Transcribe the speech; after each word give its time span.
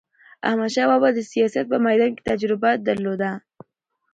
احمدشاه 0.47 0.87
بابا 0.91 1.09
د 1.13 1.19
سیاست 1.31 1.65
په 1.71 1.77
میدان 1.85 2.11
کې 2.15 2.25
تجربه 2.29 2.69
درلوده. 2.87 3.31